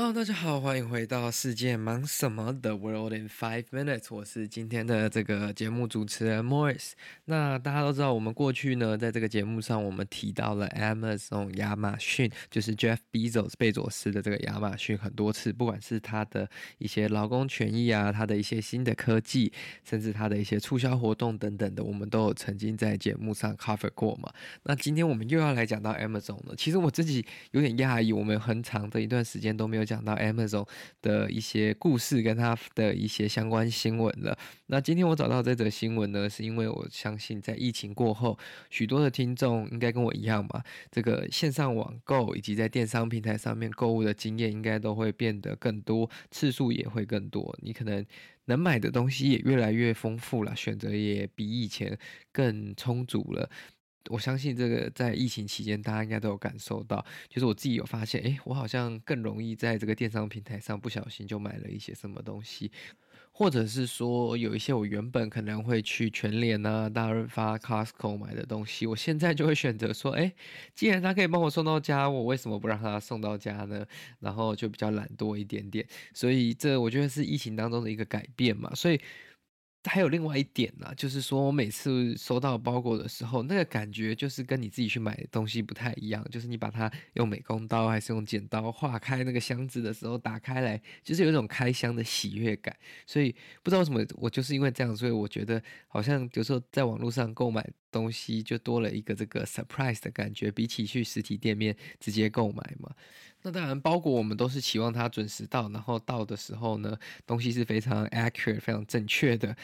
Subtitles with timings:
[0.00, 4.14] Hello，大家好，欢迎回到世界忙什么的 World in Five Minutes。
[4.14, 6.92] 我是今天的这个节目主持人 Morris。
[7.24, 24.32] 那大家都知道，我们过去呢，在这个节目上，我们提到了 Amazon 亚马逊，就是 Jeff Bezos 贝佐斯的这个亚马逊很多次，不管是他的一些劳工权益啊，他的一些新的科技，甚至他的一些促销活动等等的，我们都有曾经在节目上 cover 过嘛。
[24.62, 26.54] 那今天我们又要来讲到 Amazon 了。
[26.56, 29.87] 其实我自己有点讶异，我们很长的一段时间都没有。
[29.88, 30.68] 讲到 Amazon
[31.00, 34.38] 的一些故事跟它的一些相关新闻了。
[34.66, 38.38] 那今天我找到这则新闻呢，是因为我相信在疫情过后，
[38.68, 47.58] 许多的听众应该跟我一样吧，这个线上网购以及在电商平台上面购物的经验应该都会变得更多，次数也会更多。
[47.62, 48.04] 你可能
[48.44, 51.98] 能买的东西也越来越丰富了，选择也比以前
[52.30, 53.48] 更充足了。
[54.10, 62.70] 我相信这个在疫情期间，大家应该都有感受到，就是我自己有发现，诶，我好像更容易在这个电商平台上不小心就买了一些什么东西，
[63.32, 70.32] 或者是说有一些我原本可能会去全联啊、大润发、Costco 买的东西，我现在就会选择说，诶，
[70.74, 73.86] 既然他可以帮我送到家，我为什么不让他送到家呢？
[74.20, 79.00] 然后就比较懒惰一点点，所以这我觉得是疫情当中的一个改变嘛，所以。
[79.84, 86.22] 还有另外一点呢、就是说我每次收到包裹的时候，那个感觉就是跟你自己去买东西不太一样。
[86.30, 92.76] 就是你把它用美工刀还是用剪刀划开那个箱子的时候，打开来就是有一种开箱的喜悦感。
[93.06, 102.94] 所以不知道为什么，我就是因为这样，所以我觉得好像有时候在网络上购买东西就多了一个这个 surprise 的感觉，比起去实体店面直接购买嘛。
[103.42, 109.56] 那当然，包裹我们都是期望它准时到，然后到的时候呢，东西是非常 accurate、非常正确的。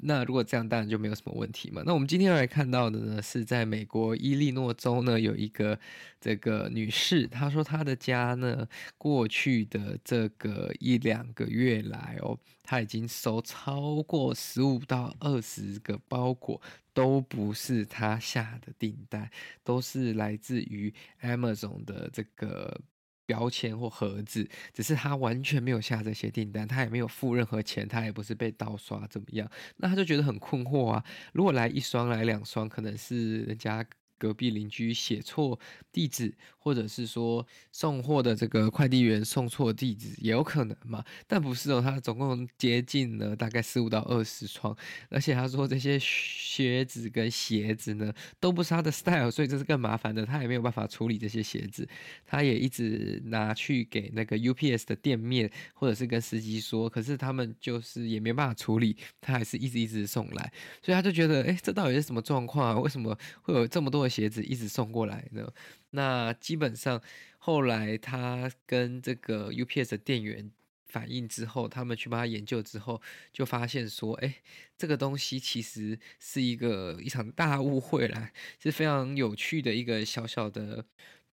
[0.00, 1.82] 那如果这样，当然就没有什么问题嘛。
[1.84, 5.76] 那我们今天要来看到的呢，是在美国伊利诺州呢，有一个
[6.20, 16.62] 这个女士，她说她的家呢，过去的这个一两个月来哦，她已经收超过十五到二十个包裹，
[16.98, 19.30] 都不是他下的订单，
[19.62, 20.92] 都是来自于
[21.22, 22.80] Amazon 的这个。
[23.28, 31.04] 标签或盒子，只是他完全没有下这些订单，他也没有付任何钱，他也不是被盗刷怎么样，那他就觉得很困惑啊。
[31.34, 33.86] 如果来一双，来两双，可能是人家。
[34.18, 35.58] 隔壁邻居写错
[35.92, 41.04] 地址，或者是说送货的这个快递员送错地址，也有可能嘛？
[41.26, 44.76] 但不是哦，他总共接近了大概十五到二十双，
[45.08, 50.26] 而且他说这些靴子跟鞋子呢都不是他的 style，所以这是更麻烦的。
[50.26, 51.88] 他也没有办法处理这些鞋子，
[52.26, 60.52] 他也一直拿去给那个 UPS 的店面，或者是跟司机说，可是他们就是也没办法处理，他还是一直一直送来，
[60.82, 62.80] 所以他就觉得，诶，这到底是什么状况啊？
[62.80, 65.52] 为什么会有这么多鞋子一直送过来的？
[65.90, 67.00] 那基本上
[67.38, 70.50] 后来他跟这个 UPS 的店员
[70.86, 73.00] 反映之后，他们去帮他研究之后，
[73.32, 74.36] 就发现说，哎，
[74.76, 78.30] 这个东西其实是一个一场大误会啦，
[78.62, 80.84] 是非常有趣的一个小小的。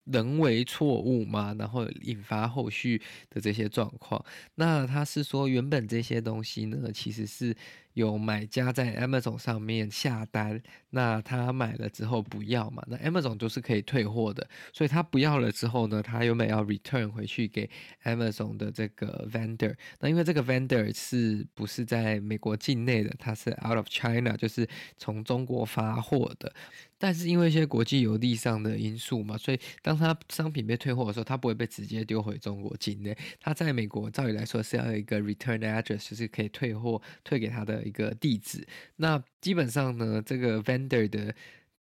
[0.04, 4.22] 人为错误嘛，然后引发后续的这些状况。
[4.56, 7.56] 那他是说，原本这些东西呢，其实是
[7.94, 17.68] 有买家在 Amazon 上面下单，那他买了之后不要嘛，那 Amazon 就是可以退货的，所以他不要了之后呢，他原本要 return 回去给
[18.04, 19.74] Amazon 的这个 vendor。
[20.00, 26.52] 那因为这个 vendor 是不是在美国境内的，他是 out of China，就是从中国发货的。
[26.96, 33.14] 但是因为一些国际邮递上的因素嘛，所以当他商品被退货的时候，他不会被直接丢回中国境内。
[33.40, 38.66] 他在美国照理来说是要有一个 return address，就是可以退货退给他的一个地址。
[38.96, 41.34] 那基本上呢，这个 vendor 的。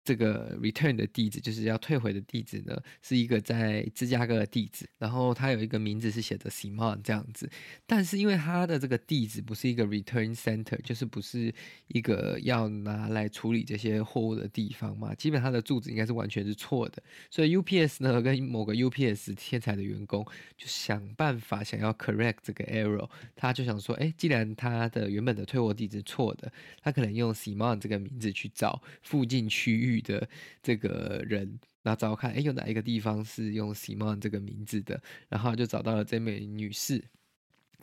[0.03, 7.47] 这个 return 的地址就是要退回的地址呢，是一个在芝加哥的地址，然后它有一个名字是写着 Simon 这样子，
[7.85, 11.53] 但是因为它的这个地址不是一个 return center，就是不是
[11.88, 20.26] 一个要拿来处理这些货物的地方嘛，基本上它的住址应该是完全是错的，所以 UPS 呢跟某个 UPS 天才的员工
[20.58, 29.91] 就想办法想要 correct 这个 error，他就想说，哎，既然他的原本的退货地址错的，他可能用 Simon 这个名字去找附近区域。
[29.99, 30.29] 的
[30.61, 35.02] 这个人，然后找看，哎，有哪一个地方是用 Simon 这个名字的？
[35.28, 37.03] 然后就找到了这位女士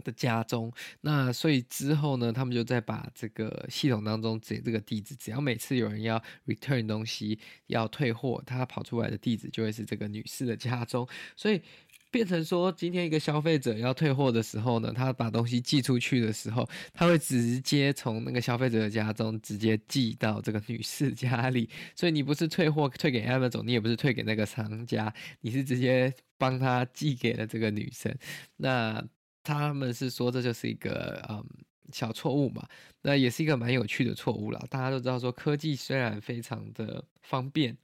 [0.05, 0.73] 的家中。
[1.01, 11.07] 那所以之后呢，他们就再把这个系统当中这这个地址，只要每次有人要 return 东西要退货，他跑出来的地址就会是这个女士的家中。
[11.37, 11.61] 所以
[12.11, 28.15] 变成说，今天一个消费者要退货的时候呢，他把东西寄出去的时候，他会直接从那个消费者的家中直接寄到这个女士家里，所以你不是退货退给 Amazon，你也不是退给那个商家，你是直接帮他寄给了这个女生。
[28.57, 29.05] 那
[29.43, 31.45] 他们是说这就是一个嗯
[31.93, 32.67] 小错误嘛，
[33.03, 34.65] 那也是一个蛮有趣的错误啦。
[34.71, 37.77] 大家都知道说科技虽然非常的方便。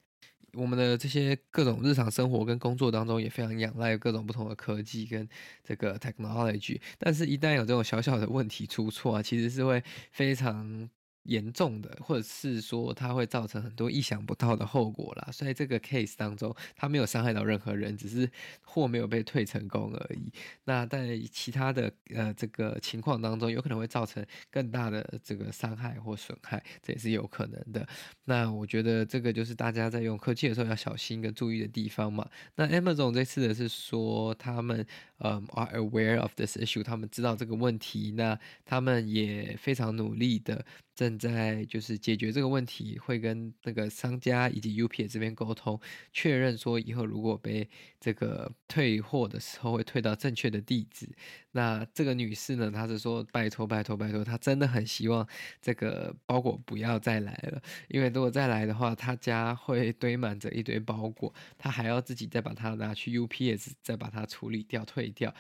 [0.57, 5.29] 我们的这些各种日常生活跟工作当中也非常仰赖各种不同的科技跟
[5.63, 10.89] 这个 technology，但是一旦有这种小小的问题出错啊，其实是会非常。
[11.25, 15.29] 严重的，或者是说它会造成很多意想不到的后果啦。
[15.33, 18.31] 所以这个 case 当中，它没有伤害到任何人，只是
[18.63, 20.33] 货没有被退成功而已。
[20.65, 27.87] 那在其他的呃这个情况当中，有可能会造成更大的这个伤害或损害，这也是有可能的。
[28.25, 32.29] 那我觉得这个就是大家在用科技的时候要小心跟注意的地方嘛。
[32.57, 34.87] 那 Amazon 这次的是说他们
[35.19, 40.65] 呃 are aware of this issue，他们知道这个问题，那他们也非常努力的。
[40.95, 45.81] 正在就是解决这个问题，会跟那个商家以及 UPS 这边沟通，
[46.13, 47.69] 确认说以后如果被
[48.01, 51.09] 这个退货的时候会退到正确的地址。
[51.53, 55.27] 那这个女士呢，她是说拜托拜托拜托，她真的很希望
[55.61, 65.35] 这个包裹不要再来了，因为如果再来的话，她家会堆满着一堆包裹，她还要自己再把它拿去 UPS 再把它处理掉退掉。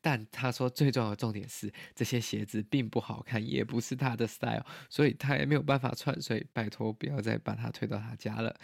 [0.00, 8.54] 但他说最重要的重点是这些鞋子并不好看，也不是他的 style，所以他也没有办法穿，所以拜托不要再把他推到他家了。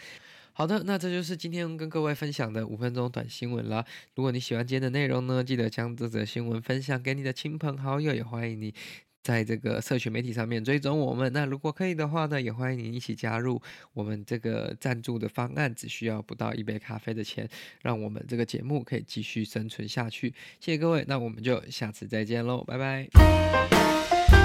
[0.53, 3.85] 好的，那这就是今天跟各位分享的五分钟短新闻啦。
[4.15, 8.73] 如果你喜欢今天的内容呢，记得将这则新闻分享给你的亲朋好友，也欢迎你。
[9.25, 13.59] 在这个社群媒体上面追踪我们，那如果可以的话呢，也欢迎您一起加入
[13.91, 17.49] 我们这个赞助的方案，只需要不到一杯咖啡的钱，
[17.81, 20.31] 让我们这个节目可以继续生存下去。
[20.59, 24.44] 谢谢各位，那我们就下次再见喽，拜拜。